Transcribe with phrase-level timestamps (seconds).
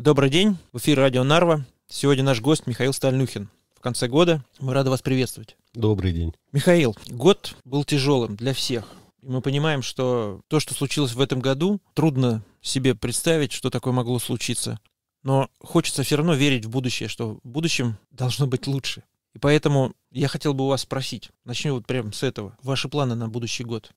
[0.00, 1.66] Добрый день, в эфире радио Нарва.
[1.86, 3.50] Сегодня наш гость Михаил Стальнюхин.
[3.76, 5.58] В конце года мы рады вас приветствовать.
[5.74, 6.32] Добрый день.
[6.52, 8.86] Михаил, год был тяжелым для всех.
[9.20, 13.92] И мы понимаем, что то, что случилось в этом году, трудно себе представить, что такое
[13.92, 14.80] могло случиться.
[15.22, 19.02] Но хочется все равно верить в будущее, что в будущем должно быть лучше.
[19.34, 22.56] И поэтому я хотел бы у вас спросить, начнем вот прямо с этого.
[22.62, 23.92] Ваши планы на будущий год?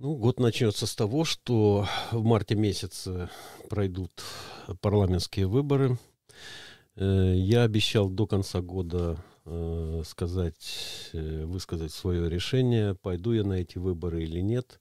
[0.00, 3.30] Ну, год начнется с того, что в марте месяце
[3.70, 4.10] пройдут
[4.80, 5.98] парламентские выборы.
[6.96, 13.52] Э, я обещал до конца года э, сказать, э, высказать свое решение, пойду я на
[13.52, 14.80] эти выборы или нет.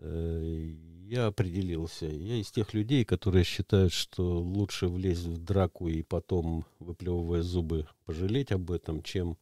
[0.00, 2.06] Я определился.
[2.06, 7.88] Я из тех людей, которые считают, что лучше влезть в драку и потом, выплевывая зубы,
[8.04, 9.38] пожалеть об этом, чем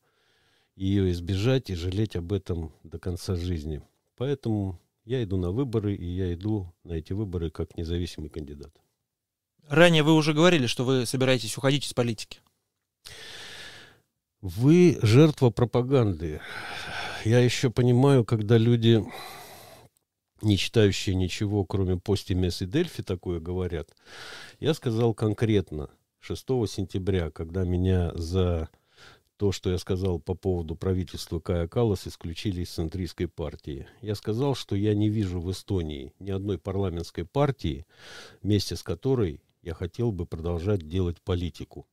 [0.77, 3.83] ее избежать и жалеть об этом до конца жизни.
[4.17, 8.73] Поэтому я иду на выборы, и я иду на эти выборы как независимый кандидат.
[9.69, 12.41] Ранее вы уже говорили, что вы собираетесь уходить из политики.
[14.41, 16.41] Вы жертва пропаганды.
[17.25, 19.05] Я еще понимаю, когда люди,
[20.43, 23.89] не читающие ничего, кроме Постимес и Дельфи, такое говорят.
[24.61, 25.89] Я сказал конкретно
[26.21, 28.69] 6 сентября, когда меня за
[29.37, 33.87] то, что я сказал по поводу правительства Кая Каллас, исключили из центристской партии.
[34.01, 37.87] Я сказал, что я не вижу в Эстонии ни одной парламентской партии,
[38.43, 41.87] вместе с которой я хотел бы продолжать делать политику.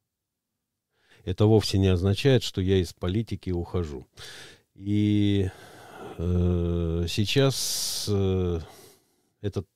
[1.25, 4.05] Это вовсе не означает, что я из политики ухожу.
[4.75, 5.49] И
[6.17, 8.59] э, сейчас э,
[9.41, 9.67] этот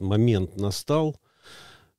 [0.00, 1.16] момент настал.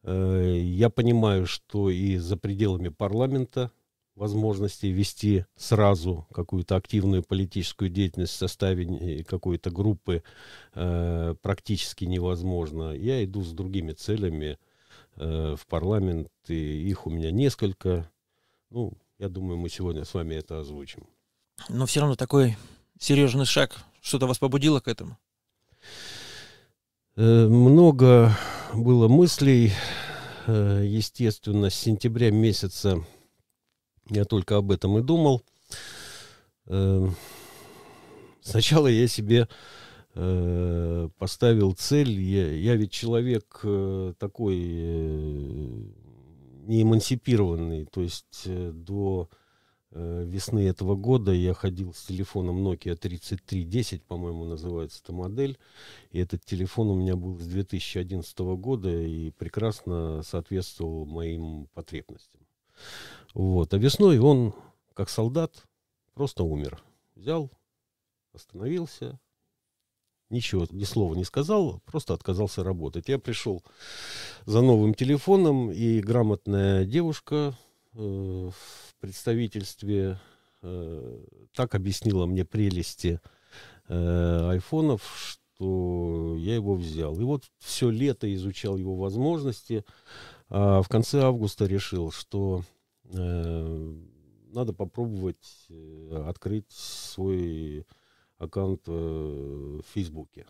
[0.04, 3.72] Э, я понимаю, что и за пределами парламента
[4.20, 10.22] возможности вести сразу какую-то активную политическую деятельность в составе какой-то группы
[10.76, 12.92] э, практически невозможно.
[12.92, 14.59] Я иду с другими целями
[15.22, 18.09] Э, в парламент, и их у меня несколько.
[18.70, 21.08] Ну, я думаю, мы сегодня с вами это озвучим.
[21.67, 22.56] Но все равно такой
[23.00, 23.76] серьезный шаг.
[24.02, 25.17] Что-то вас побудило к этому?
[27.17, 28.33] Э, много
[28.73, 29.73] было мыслей.
[30.48, 33.04] Э, естественно, с сентября месяца
[34.09, 35.43] я только об этом и думал.
[38.42, 39.47] Сначала я себе
[40.15, 42.20] Э, поставил цель.
[42.20, 45.83] Я, я ведь человек э, такой э,
[46.67, 49.30] не эмансипированный, то есть до
[49.92, 55.58] весны этого года я ходил с телефоном Nokia 3310, по-моему, называется эта модель.
[56.11, 62.39] И этот телефон у меня был с 2011 года и прекрасно соответствовал моим потребностям.
[63.34, 63.73] Вот.
[63.73, 64.54] А весной он,
[64.94, 65.66] как солдат,
[66.14, 66.84] просто умер.
[67.16, 67.52] Взял,
[68.34, 69.20] остановился,
[70.30, 73.08] ничего, ни слова не сказал, просто отказался работать.
[73.08, 73.64] Я пришел
[74.45, 77.58] за новым телефоном, и грамотная девушка
[77.94, 80.20] э, в представительстве
[80.62, 83.20] э, так объяснила мне прелести
[83.88, 85.04] э, айфонов,
[85.60, 87.20] что я его взял.
[87.20, 89.84] И вот все лето изучал его возможности,
[90.50, 92.64] а в конце августа решил, что
[93.11, 97.86] надо попробовать э, открыть свой
[98.37, 100.47] аккаунт э, в Фейсбуке.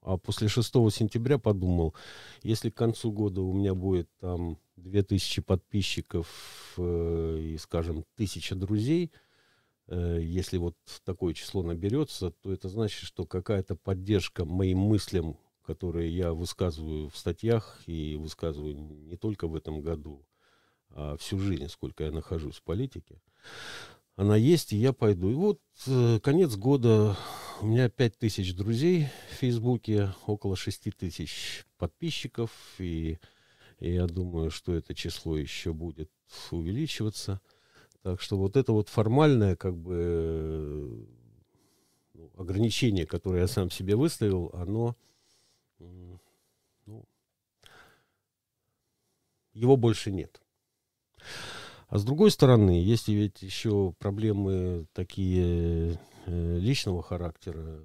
[0.00, 1.94] А после 6 сентября подумал,
[2.42, 9.12] если к концу года у меня будет там 2000 подписчиков э, и, скажем, 1000 друзей,
[9.88, 15.36] э, если вот такое число наберется, то это значит, что какая-то поддержка моим мыслям,
[15.66, 20.24] которые я высказываю в статьях и высказываю не только в этом году,
[20.90, 23.20] а всю жизнь, сколько я нахожусь в политике,
[24.16, 25.30] она есть, и я пойду.
[25.30, 27.16] И вот э, конец года,
[27.60, 33.18] у меня 5 тысяч друзей в Фейсбуке, около 6 тысяч подписчиков, и,
[33.78, 36.10] и я думаю, что это число еще будет
[36.50, 37.40] увеличиваться.
[38.02, 41.06] Так что вот это вот формальное, как бы,
[42.14, 44.96] ну, ограничение, которое я сам себе выставил, оно,
[45.78, 46.20] ну,
[49.52, 50.40] его больше нет.
[51.88, 57.82] А с другой стороны, если ведь еще проблемы такие э, личного характера,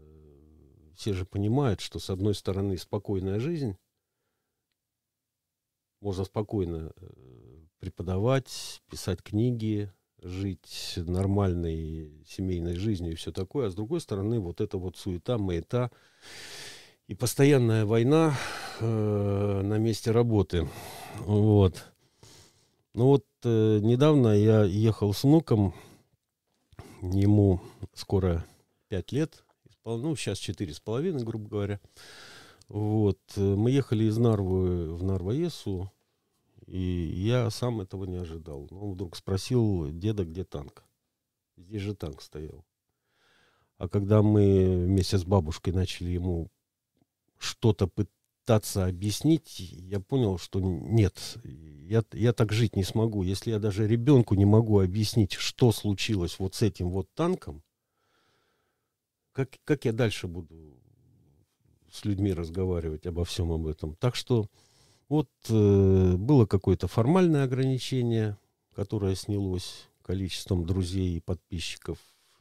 [0.96, 3.78] все же понимают, что с одной стороны спокойная жизнь,
[6.02, 9.92] можно спокойно э, преподавать, писать книги,
[10.22, 15.38] жить нормальной семейной жизнью и все такое, а с другой стороны вот эта вот суета,
[15.38, 15.92] маята
[17.08, 18.36] и постоянная война
[18.80, 20.68] э, на месте работы.
[21.20, 21.93] Вот.
[22.94, 25.74] Ну вот э, недавно я ехал с внуком,
[27.02, 27.60] ему
[27.96, 28.46] скоро
[28.88, 29.44] пять лет,
[29.84, 31.80] ну сейчас четыре с половиной, грубо говоря.
[32.68, 35.92] Вот, э, мы ехали из Нарвы в Нарвоесу,
[36.68, 38.68] И я сам этого не ожидал.
[38.70, 40.84] Но он вдруг спросил деда, где танк.
[41.58, 42.64] Здесь же танк стоял.
[43.80, 46.52] А когда мы вместе с бабушкой начали ему
[47.40, 51.38] что-то пытаться объяснить, я понял, что нет,
[51.94, 53.22] я, я так жить не смогу.
[53.24, 57.64] Если я даже ребенку не могу объяснить, что случилось вот с этим вот танком,
[59.32, 60.80] как, как я дальше буду
[61.92, 63.96] с людьми разговаривать обо всем об этом?
[63.96, 64.48] Так что
[65.08, 68.38] вот э, было какое-то формальное ограничение,
[68.76, 72.00] которое снялось количеством друзей и подписчиков.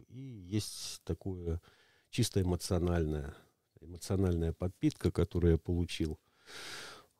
[0.08, 1.60] И есть такое
[2.08, 3.34] чисто эмоциональное,
[3.80, 6.18] эмоциональная подпитка, которую я получил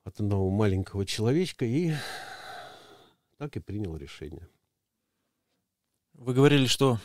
[0.04, 1.64] от одного маленького человечка.
[1.64, 1.94] И
[3.38, 4.48] так и принял решение.
[6.14, 6.98] Вы говорили, что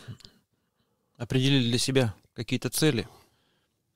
[1.15, 3.07] определили для себя какие-то цели.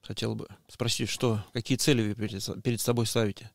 [0.02, 3.52] Хотел бы спросить, что, какие цели вы перед, перед собой ставите?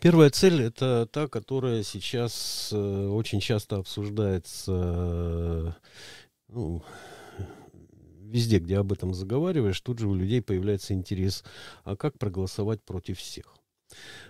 [0.00, 5.76] Первая цель это та, которая сейчас э, очень часто обсуждается
[6.48, 6.82] ну,
[8.20, 11.44] везде, где об этом заговариваешь, тут же у людей появляется интерес,
[11.84, 13.57] а как проголосовать против всех?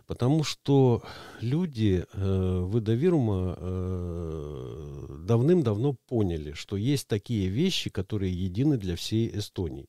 [0.07, 1.03] Потому что
[1.41, 9.37] люди э, в Идовирума э, давным-давно поняли, что есть такие вещи, которые едины для всей
[9.37, 9.89] Эстонии.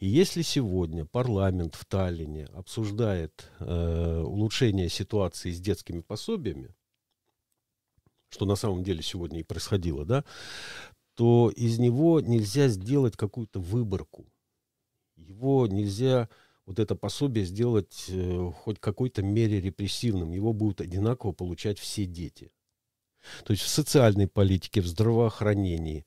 [0.00, 6.74] И если сегодня парламент в Таллине обсуждает э, улучшение ситуации с детскими пособиями,
[8.28, 10.24] что на самом деле сегодня и происходило, да,
[11.14, 14.26] то из него нельзя сделать какую-то выборку.
[15.16, 16.28] Его нельзя,
[16.66, 20.32] вот это пособие, сделать э, хоть какой-то мере репрессивным.
[20.32, 22.50] Его будут одинаково получать все дети.
[23.44, 26.04] То есть в социальной политике, в здравоохранении,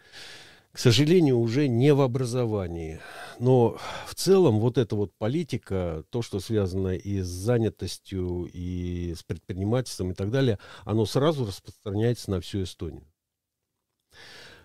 [0.71, 2.99] к сожалению, уже не в образовании.
[3.39, 9.23] Но в целом вот эта вот политика, то, что связано и с занятостью, и с
[9.23, 13.07] предпринимательством и так далее, оно сразу распространяется на всю Эстонию.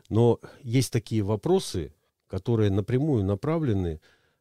[0.09, 1.95] Но есть такие вопросы,
[2.27, 4.01] которые напрямую направлены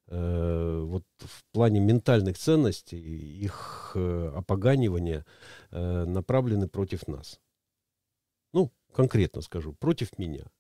[0.10, 5.26] э, вот в плане ментальных ценностей, их э, опоганивания
[5.72, 7.40] э, направлены против нас.
[8.54, 10.46] Ну, конкретно скажу, против меня–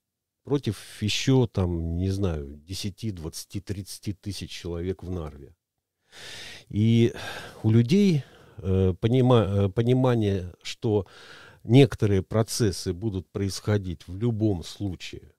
[0.49, 5.55] против еще там, не знаю, 10, 20, 30 тысяч человек в Нарве.
[6.69, 7.13] И
[7.61, 8.23] у людей
[8.57, 11.05] э, понима, понимание, что
[11.63, 15.31] некоторые процессы будут происходить в любом случае,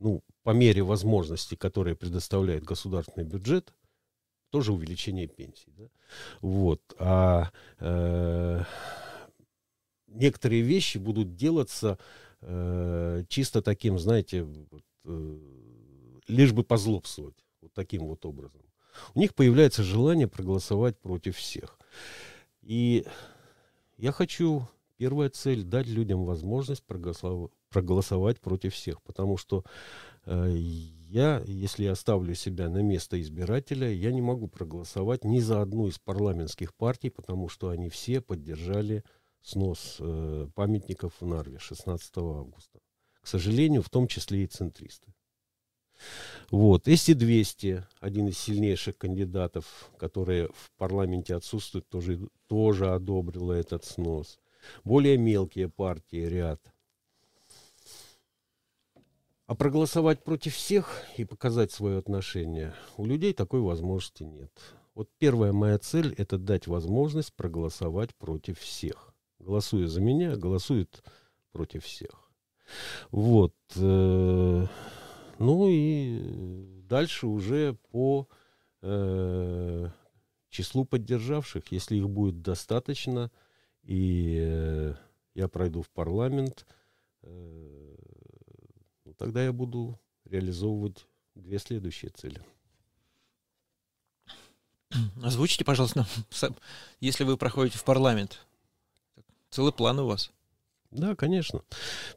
[0.00, 3.72] ну, по мере возможностей, которые предоставляет государственный бюджет,
[4.50, 5.72] тоже увеличение пенсий.
[5.76, 5.84] Да?
[6.40, 6.80] Вот.
[6.98, 8.62] А э,
[10.08, 11.98] некоторые вещи будут делаться
[12.40, 15.38] э, чисто таким, знаете, вот, э,
[16.26, 18.62] лишь бы позлобствовать вот таким вот образом.
[19.14, 21.78] У них появляется желание проголосовать против всех.
[22.62, 23.06] И
[23.98, 29.64] я хочу, первая цель, дать людям возможность проголосовать, проголосовать против всех, потому что
[30.26, 35.62] э, я, если я ставлю себя на место избирателя, я не могу проголосовать ни за
[35.62, 39.02] одну из парламентских партий, потому что они все поддержали
[39.42, 42.80] снос э, памятников в Нарве 16 августа.
[43.22, 45.12] К сожалению, в том числе и центристы.
[46.50, 46.86] Вот.
[46.86, 54.38] СИ-200, один из сильнейших кандидатов, которые в парламенте отсутствуют, тоже, тоже одобрила этот снос.
[54.84, 56.60] Более мелкие партии ряд.
[59.50, 64.52] А проголосовать против всех и показать свое отношение у людей такой возможности нет.
[64.94, 71.02] Вот первая моя цель– это дать возможность проголосовать против всех голосуя за меня, голосует
[71.50, 72.30] против всех.
[73.10, 73.56] Вот.
[73.74, 74.66] Э,
[75.40, 78.28] ну и дальше уже по
[78.82, 79.88] э,
[80.48, 83.32] числу поддержавших, если их будет достаточно,
[83.82, 84.94] и э,
[85.34, 86.66] я пройду в парламент,
[89.20, 92.42] тогда я буду реализовывать две следующие цели.
[95.22, 96.06] Озвучите, пожалуйста,
[97.00, 98.40] если вы проходите в парламент,
[99.50, 100.30] Целый план у вас.
[100.92, 101.62] Да, конечно.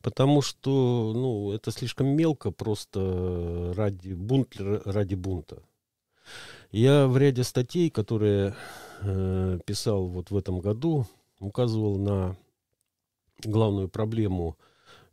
[0.02, 5.64] Потому что, ну, это слишком мелко просто ради, бунт, ради бунта.
[6.72, 8.56] Я в ряде статей, которые
[9.02, 11.08] э, писал вот в этом году,
[11.40, 12.36] указывал на
[13.44, 14.58] главную проблему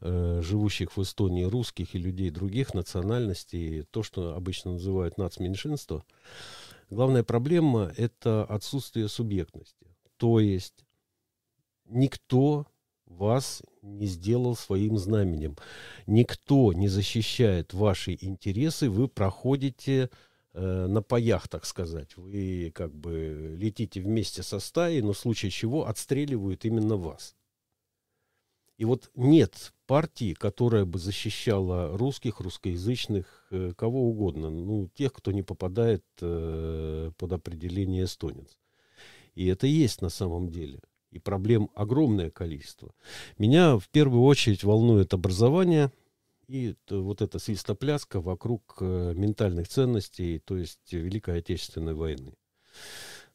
[0.00, 6.04] э, живущих в Эстонии русских и людей других национальностей, то, что обычно называют нацменьшинство.
[6.90, 9.86] Главная проблема– это отсутствие субъектности.
[10.16, 10.84] То есть
[11.84, 12.66] никто
[13.06, 15.56] вас не сделал своим знаменем.
[16.06, 18.88] Никто не защищает ваши интересы.
[18.88, 20.10] Вы проходите
[20.52, 22.16] э, на паях, так сказать.
[22.16, 27.34] Вы как бы летите вместе со стаей, но в случае чего отстреливают именно вас.
[28.80, 35.32] И вот нет партии, которая бы защищала русских, русскоязычных, э, кого угодно, ну, тех, кто
[35.32, 38.56] не попадает э, под определение эстонец.
[39.34, 40.80] И это есть на самом деле.
[41.10, 42.94] И проблем огромное количество.
[43.36, 45.92] Меня в первую очередь волнует образование
[46.48, 52.32] и вот эта свистопляска вокруг э, ментальных ценностей, то есть Великой Отечественной войны.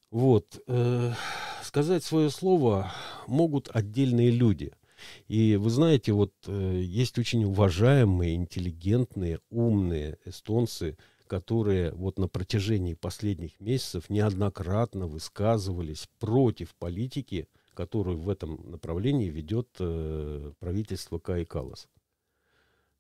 [0.10, 0.60] Вот.
[0.66, 1.14] Э,
[1.62, 2.92] сказать свое слово
[3.28, 4.74] могут отдельные люди–
[5.28, 10.98] и вы знаете, вот э, есть очень уважаемые, интеллигентные, умные эстонцы,
[11.28, 19.70] которые вот на протяжении последних месяцев неоднократно высказывались против политики, которую в этом направлении ведет
[19.80, 21.88] э, правительство Каи Калас.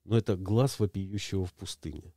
[0.04, 2.14] Но это глаз вопиющего в пустыне.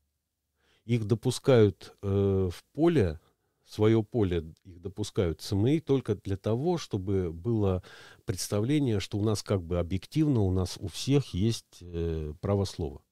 [0.84, 3.20] Их допускают э, в поле
[3.68, 7.82] свое поле их допускают СМИ только для того, чтобы было
[8.24, 13.02] представление, что у нас как бы объективно, у нас у всех есть э, право слова.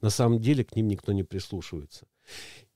[0.00, 2.06] На самом деле к ним никто не прислушивается.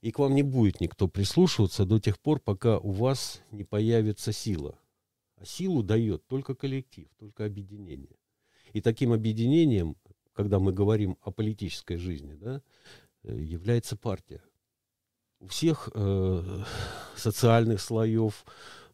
[0.01, 4.31] И к вам не будет никто прислушиваться до тех пор, пока у вас не появится
[4.31, 4.77] сила.
[5.37, 8.17] А силу дает только коллектив, только объединение.
[8.73, 9.95] И таким объединением,
[10.33, 12.61] когда мы говорим о политической жизни, да,
[13.23, 14.43] э, является партия
[15.39, 16.63] у всех э,
[17.15, 18.45] социальных слоев,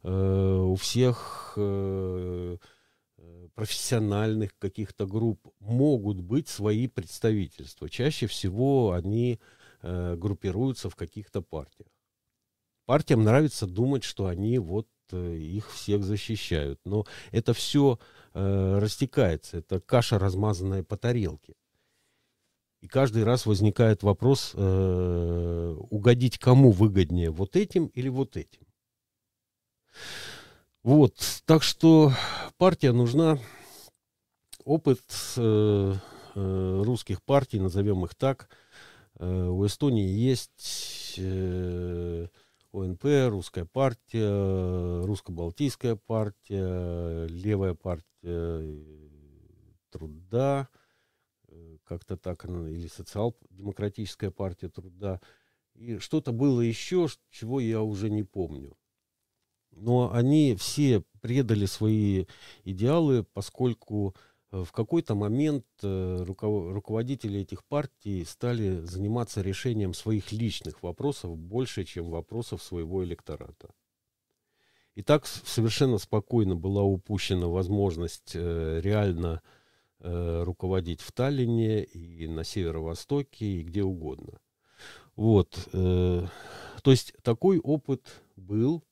[0.03, 2.57] э, у всех э,
[3.55, 7.89] профессиональных каких-то групп могут быть свои представительства.
[7.89, 9.39] Чаще всего они
[9.81, 11.89] э, группируются в каких-то партиях.
[12.85, 16.79] Партиям нравится думать, что они вот э, их всех защищают.
[16.85, 17.99] Но это все
[18.33, 21.53] э, растекается, это каша, размазанная по тарелке.
[22.83, 28.67] И каждый раз возникает вопрос, э, угодить кому выгоднее, вот этим или вот этим.
[30.83, 32.11] Вот, так что
[32.57, 33.39] партия нужна.
[34.65, 34.99] Опыт
[35.37, 35.93] э,
[36.35, 38.49] э, русских партий, назовем их так,
[39.17, 42.27] э, у Эстонии есть э,
[42.73, 48.83] ОНП, русская партия, русско-балтийская партия, левая партия
[49.89, 50.67] труда,
[51.83, 55.19] как-то так, или социал-демократическая партия труда.
[55.75, 58.77] И что-то было еще, чего я уже не помню.
[59.71, 62.25] Но они все предали свои
[62.63, 64.15] идеалы, поскольку
[64.51, 71.85] э, в какой-то момент э, руководители этих партий стали заниматься решением своих личных вопросов больше,
[71.85, 73.73] чем вопросов своего электората.
[74.95, 79.41] И так совершенно спокойно была упущена возможность э, реально
[80.03, 84.39] руководить в Таллине и на северо-востоке и где угодно.
[85.15, 85.69] Вот.
[85.73, 86.25] Э,
[86.81, 88.83] то есть такой опыт был,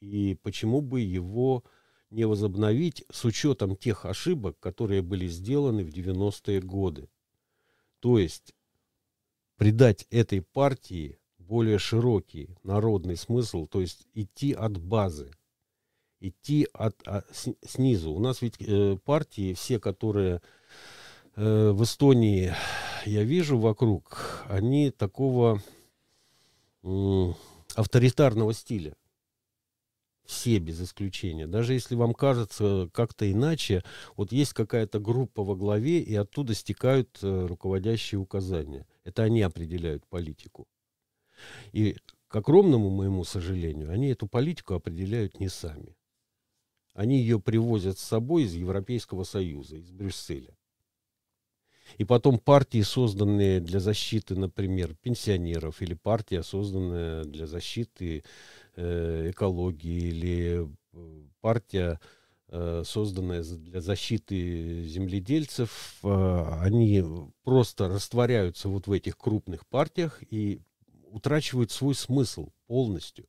[0.00, 1.64] и почему бы его
[2.10, 7.08] не возобновить с учетом тех ошибок, которые были сделаны в 90-е годы.
[8.00, 8.54] То есть
[9.56, 15.32] придать этой партии более широкий народный смысл, то есть идти от базы,
[16.20, 17.26] идти от, от,
[17.62, 18.12] снизу.
[18.12, 20.40] У нас ведь э, партии, все, которые
[21.36, 22.54] э, в Эстонии
[23.04, 25.62] я вижу вокруг, они такого
[26.82, 27.32] э,
[27.74, 28.96] авторитарного стиля.
[30.24, 31.46] Все без исключения.
[31.46, 33.82] Даже если вам кажется как-то иначе,
[34.14, 38.86] вот есть какая-то группа во главе, и оттуда стекают э, руководящие указания.
[39.04, 40.68] Это они определяют политику.
[41.72, 41.96] И
[42.26, 45.96] к огромному моему сожалению, они эту политику определяют не сами.
[46.98, 50.52] Они ее привозят с собой из Европейского Союза, из Брюсселя.
[51.96, 58.24] И потом партии, созданные для защиты, например, пенсионеров, или партия, созданная для защиты
[58.74, 62.00] э, экологии, или э, партия,
[62.48, 67.04] э, созданная для защиты земледельцев, э, они
[67.44, 70.60] просто растворяются вот в этих крупных партиях и
[71.04, 73.28] утрачивают свой смысл полностью.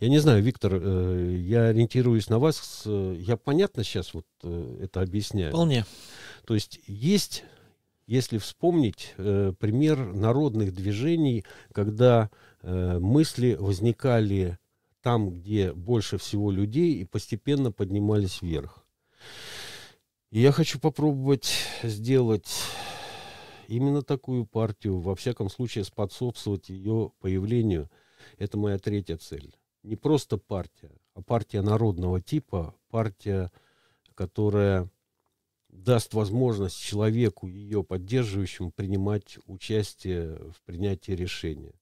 [0.00, 2.82] Я не знаю, Виктор, э, я ориентируюсь на вас.
[2.84, 5.50] Я понятно сейчас вот э, это объясняю?
[5.50, 5.84] Вполне.
[6.46, 7.44] То есть есть,
[8.06, 12.30] если вспомнить, э, пример народных движений, когда
[12.62, 14.58] мысли возникали
[15.00, 18.84] там, где больше всего людей, и постепенно поднимались вверх.
[20.32, 21.52] И я хочу попробовать
[21.84, 22.48] сделать
[23.68, 27.88] именно такую партию, во всяком случае способствовать ее появлению–
[28.38, 29.54] это моя третья цель.
[29.82, 33.52] Не просто партия, а партия народного типа, партия,
[34.14, 34.90] которая
[35.68, 41.74] даст возможность человеку, ее поддерживающему, принимать участие в принятии решения.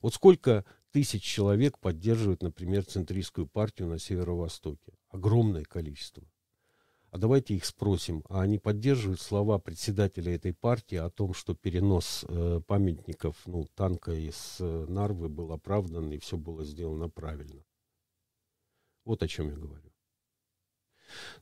[0.00, 4.92] Вот сколько тысяч человек поддерживают, например, центристскую партию на Северо-Востоке?
[5.10, 6.24] Огромное количество.
[7.10, 12.24] А давайте их спросим, а они поддерживают слова председателя этой партии о том, что перенос
[12.28, 17.64] э, памятников, ну, танка из э, Нарвы был оправдан и все было сделано правильно.
[19.04, 19.90] Вот о чем я говорю.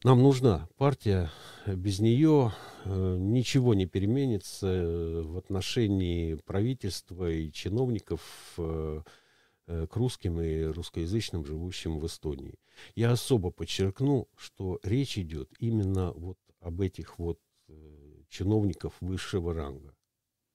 [0.05, 1.31] Нам нужна партия,
[1.67, 2.53] без нее
[2.85, 8.21] э, ничего не переменится э, в отношении правительства и чиновников
[8.59, 9.11] э, э,
[9.67, 12.55] к русским и русскоязычным, живущим в Эстонии.
[12.95, 19.95] Я особо подчеркну, что речь идет именно вот об этих вот э, чиновников высшего ранга,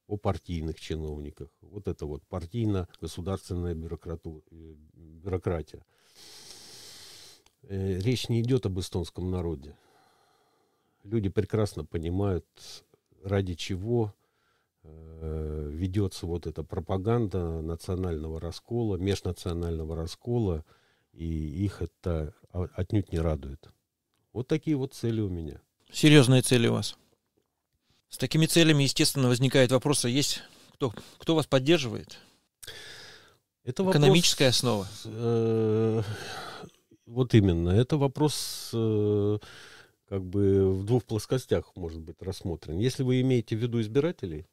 [0.08, 1.50] о партийных чиновниках.
[1.62, 5.86] Вот это вот партийно-государственная э, бюрократия.
[7.64, 9.76] Э, речь не идет об эстонском народе.
[11.04, 12.46] Люди прекрасно понимают,
[13.24, 14.21] ради чего э,
[14.84, 20.66] ведется вот эта пропаганда национального раскола, межнационального раскола,
[21.14, 21.26] и
[21.64, 23.70] их это отнюдь не радует.
[24.34, 25.62] Вот такие вот цели у меня.
[25.92, 26.96] Серьезные цели у вас.
[28.10, 30.42] С такими целями, естественно, возникает вопрос, а есть
[30.74, 32.18] кто, кто вас поддерживает?
[33.64, 34.88] Это Экономическая вопрос, основа.
[35.06, 36.02] Э,
[37.06, 37.70] вот именно.
[37.70, 39.38] Это вопрос э,
[40.10, 42.80] как бы в двух плоскостях может быть рассмотрен.
[42.80, 44.48] Если вы имеете в виду избирателей,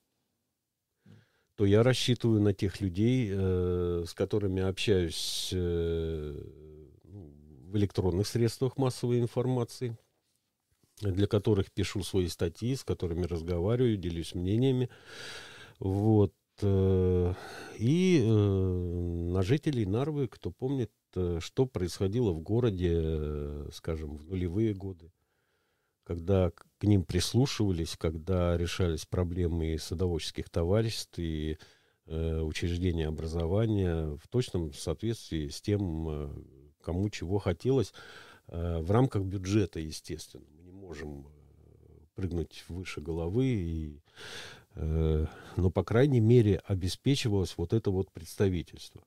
[1.59, 6.41] то я рассчитываю на тех людей, э, с которыми общаюсь э,
[7.03, 9.99] в электронных средствах массовой информации,
[11.03, 14.89] для которых пишу свои статьи, с которыми разговариваю, делюсь мнениями.
[15.81, 16.33] Вот.
[16.63, 17.35] Э,
[17.77, 24.25] и э, на жителей Нарвы, кто помнит, Э, что происходило в городе, э, скажем, в
[24.27, 25.11] нулевые годы,
[26.09, 31.59] когда к ним прислушивались, когда решались проблемы и садоводческих товариществ, и
[32.07, 36.31] э, учреждения образования в точном соответствии с тем, э,
[36.83, 37.93] кому чего хотелось,
[38.47, 40.47] э, в рамках бюджета, естественно.
[40.57, 41.27] Мы не можем
[42.15, 44.01] прыгнуть выше головы, и,
[44.77, 49.03] э, но, по крайней мере, обеспечивалось вот это вот представительство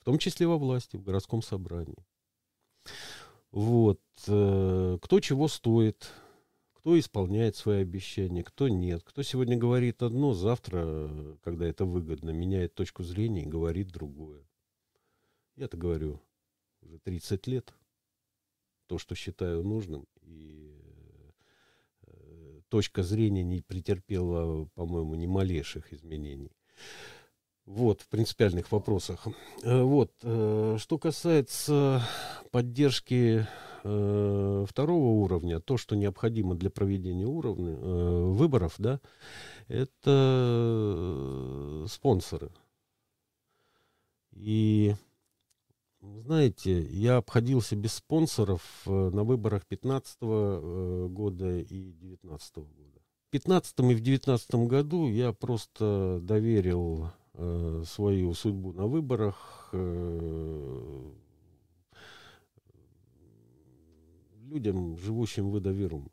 [0.00, 2.04] в том числе во власти, в городском собрании.
[3.52, 4.00] Вот.
[4.26, 6.10] Э, кто чего стоит,
[6.72, 9.02] кто исполняет свои обещания, кто нет.
[9.04, 14.42] Кто сегодня говорит одно, завтра, когда это выгодно, меняет точку зрения и говорит другое.
[15.54, 16.20] Я-то говорю
[16.80, 17.74] уже 30 лет.
[18.86, 20.06] То, что считаю нужным.
[20.22, 20.74] И
[22.06, 26.52] э, точка зрения не претерпела, по-моему, ни малейших изменений.
[27.66, 29.28] Вот, в принципиальных вопросах.
[29.62, 32.02] Э, вот, э, что касается
[32.50, 33.46] поддержки
[33.84, 39.00] э, второго уровня, то, что необходимо для проведения уровня, выборов, да,
[39.68, 39.96] это
[41.88, 42.50] спонсоры.
[44.32, 44.96] И,
[46.00, 53.00] знаете, я обходился без спонсоров на выборах 15 года и 19 года.
[53.28, 61.10] В 15 и в 19 году я просто доверил э, свою судьбу на выборах э,
[64.42, 66.10] людям, живущим в Идовирум.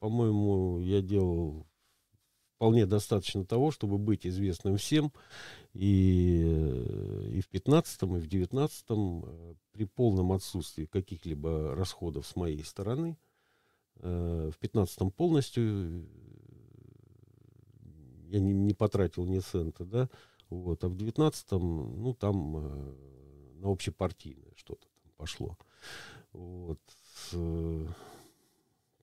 [0.00, 1.66] По-моему, я делал
[2.56, 5.12] вполне достаточно того, чтобы быть известным всем.
[5.74, 6.40] И,
[7.32, 13.18] и в 15-м, и в 19-м, э, при полном отсутствии каких-либо расходов с моей стороны,
[13.96, 16.06] э, в 15-м полностью
[18.34, 20.08] я не, не потратил ни цента, да,
[20.50, 22.94] вот, а в девятнадцатом, ну, там э,
[23.60, 25.56] на общепартийное что-то там пошло.
[26.32, 26.80] Вот.
[27.32, 27.86] Э,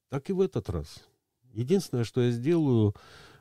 [0.09, 1.03] так и в этот раз.
[1.53, 2.93] Единственное, что я сделаю,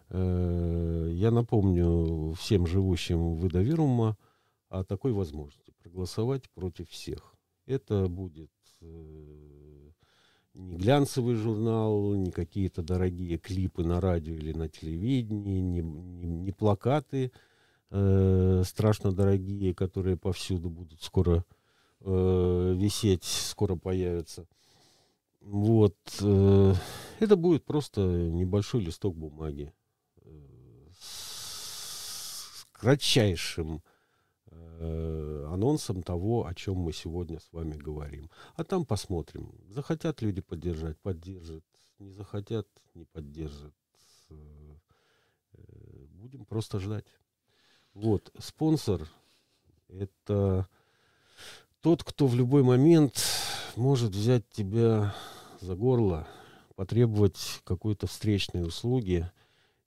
[0.09, 4.16] э, я напомню всем живущим в Идовирума
[4.68, 7.35] о такой возможности проголосовать против всех.
[7.66, 9.60] Это будет э,
[10.55, 16.53] не глянцевый журнал, не какие-то дорогие клипы на радио или на телевидении, не, не, не
[16.53, 17.33] плакаты
[17.91, 21.45] э, страшно дорогие, которые повсюду будут скоро
[22.01, 24.47] э, висеть, скоро появятся.
[25.41, 25.97] Вот.
[26.21, 26.75] Э,
[27.21, 29.73] это будет просто небольшой листок бумаги
[30.23, 30.31] э,
[30.99, 33.83] с кратчайшим
[34.81, 38.31] э, анонсом того, о чем мы сегодня с вами говорим.
[38.55, 39.53] А там посмотрим.
[39.69, 41.64] Захотят люди поддержать, поддержат.
[41.99, 43.75] Не захотят, не поддержат.
[44.31, 44.77] Э,
[46.12, 47.05] будем просто ждать.
[47.93, 49.07] Вот, спонсор–
[49.88, 50.66] это
[51.81, 53.21] тот, кто в любой момент
[53.77, 55.14] может взять тебя
[55.61, 56.27] за горло,
[56.75, 59.31] потребовать какой-то встречной услуги.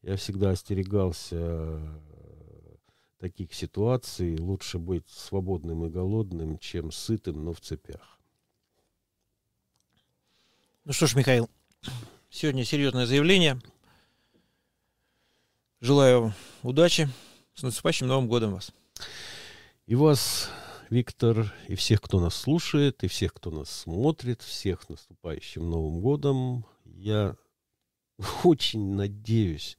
[0.01, 1.79] Я всегда остерегался
[3.23, 8.19] таких ситуаций лучше быть свободным и голодным, чем сытым, но в цепях.
[10.83, 11.49] Ну что ж, Михаил,
[12.29, 13.62] сегодня серьезное заявление.
[15.79, 16.33] Желаю
[16.63, 17.07] удачи.
[17.53, 18.73] С наступающим Новым годом вас.
[19.86, 20.49] И вас,
[20.89, 26.65] Виктор, и всех, кто нас слушает, и всех, кто нас смотрит, всех наступающим Новым годом.
[26.83, 27.38] Я
[28.43, 29.77] очень надеюсь,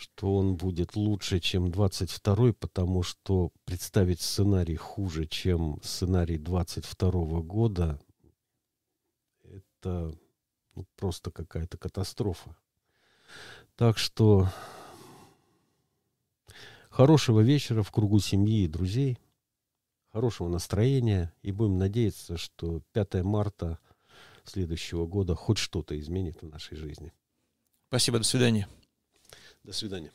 [0.00, 7.10] что он будет лучше, чем 22-й, потому что представить сценарий хуже, чем сценарий 22
[7.42, 8.00] года,
[9.44, 10.14] это
[10.74, 12.56] ну, просто какая-то катастрофа.
[13.76, 14.48] Так что
[16.88, 19.18] хорошего вечера в кругу семьи и друзей,
[20.12, 23.78] хорошего настроения, и будем надеяться, что 5 марта
[24.44, 27.12] следующего года хоть что-то изменит в нашей жизни.
[27.88, 28.66] Спасибо, до свидания.
[29.64, 30.12] До свидания.